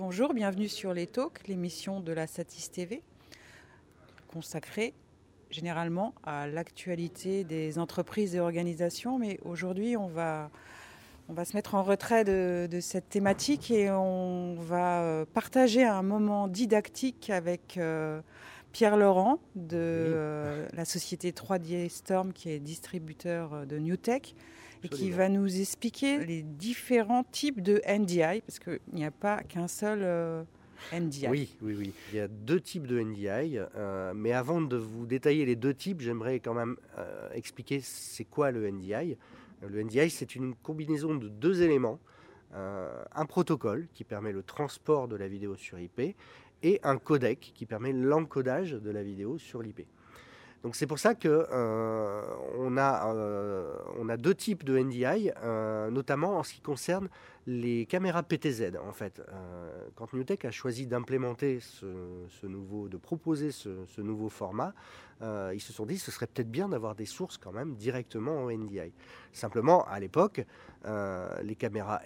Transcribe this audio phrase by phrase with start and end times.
[0.00, 3.02] Bonjour, bienvenue sur Les Talks, l'émission de la Satis TV,
[4.28, 4.94] consacrée
[5.50, 9.18] généralement à l'actualité des entreprises et organisations.
[9.18, 10.50] Mais aujourd'hui, on va,
[11.28, 16.02] on va se mettre en retrait de, cette thématique et on va euh, partager un
[16.02, 18.22] moment didactique avec euh,
[18.72, 24.34] Pierre Laurent de euh, la société 3D Storm qui est distributeur euh, de NewTech
[24.82, 29.42] et qui va nous expliquer les différents types de NDI, parce qu'il n'y a pas
[29.42, 30.42] qu'un seul euh,
[30.92, 31.28] NDI.
[31.28, 31.92] Oui, oui, oui.
[32.12, 35.74] Il y a deux types de NDI, euh, mais avant de vous détailler les deux
[35.74, 36.76] types, j'aimerais quand même
[37.34, 39.18] expliquer c'est quoi le NDI.
[39.66, 41.98] Le NDI, c'est une combinaison de deux éléments.
[42.54, 46.16] Un protocole qui permet le transport de la vidéo sur IP
[46.62, 49.86] et un codec qui permet l'encodage de la vidéo sur l'IP.
[50.62, 55.90] Donc c'est pour ça que euh, a, euh, on a deux types de NDI, euh,
[55.90, 57.08] notamment en ce qui concerne
[57.46, 58.76] les caméras PTZ.
[58.86, 59.22] En fait,
[59.94, 64.74] quand NewTek a choisi d'implémenter ce, nouveau, de proposer ce, ce nouveau format,
[65.22, 68.50] ils se sont dit ce serait peut-être bien d'avoir des sources quand même directement en
[68.50, 68.92] NDI.
[69.32, 70.44] Simplement, à l'époque,
[70.84, 72.02] les caméras,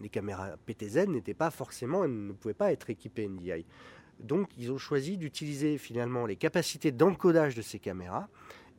[0.00, 3.66] les caméras PTZ n'étaient pas forcément, ne pouvaient pas être équipées NDI.
[4.20, 8.28] Donc ils ont choisi d'utiliser finalement les capacités d'encodage de ces caméras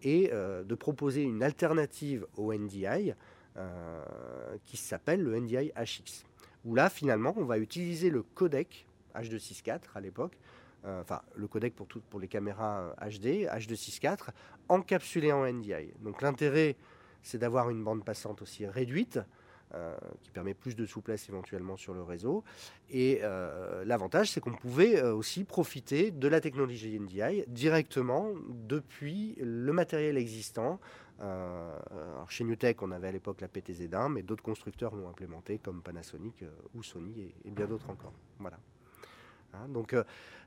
[0.03, 3.13] et euh, de proposer une alternative au NDI
[3.57, 4.03] euh,
[4.65, 6.25] qui s'appelle le NDI HX.
[6.65, 10.37] Où là finalement on va utiliser le codec H264 à l'époque,
[10.85, 14.29] euh, enfin le codec pour, pour les caméras HD, H264,
[14.67, 15.93] encapsulé en NDI.
[16.01, 16.75] Donc l'intérêt
[17.21, 19.19] c'est d'avoir une bande passante aussi réduite,
[19.75, 22.43] euh, qui permet plus de souplesse éventuellement sur le réseau.
[22.89, 29.35] Et euh, l'avantage, c'est qu'on pouvait euh, aussi profiter de la technologie NDI directement depuis
[29.39, 30.79] le matériel existant.
[32.29, 36.43] Chez NewTek, on avait à l'époque la PTZ1, mais d'autres constructeurs l'ont implémenté comme Panasonic
[36.73, 38.13] ou Sony et, bien d'autres encore.
[38.39, 38.57] Voilà.
[39.53, 39.95] Hein, donc,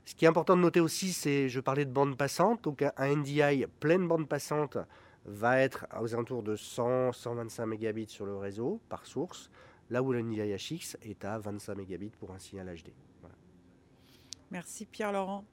[0.03, 3.15] ce qui est important de noter aussi, c'est, je parlais de bande passante, donc un
[3.15, 4.77] NDI pleine bande passante
[5.25, 9.49] va être aux alentours de 100-125 mégabits sur le réseau par source,
[9.89, 12.91] là où le NDI HX est à 25 mégabits pour un signal HD.
[14.51, 15.45] Merci Pierre-Laurent.